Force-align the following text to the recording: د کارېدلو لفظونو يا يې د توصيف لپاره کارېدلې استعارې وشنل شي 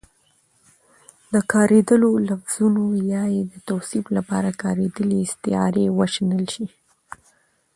د 1.33 1.35
کارېدلو 1.51 2.09
لفظونو 2.29 2.83
يا 3.13 3.23
يې 3.33 3.41
د 3.53 3.55
توصيف 3.67 4.05
لپاره 4.17 4.49
کارېدلې 4.63 5.17
استعارې 5.25 5.85
وشنل 5.99 6.43
شي 6.53 6.65